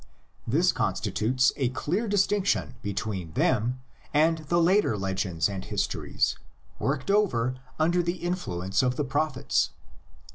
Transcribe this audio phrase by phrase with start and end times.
[0.47, 3.81] This constitutes a clear distinction between them
[4.15, 6.39] and the later legends and histories
[6.79, 9.69] worked over under the influence of the prophets.